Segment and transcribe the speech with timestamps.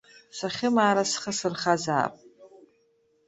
[0.37, 2.13] Сахьымаара схы сырхазаап!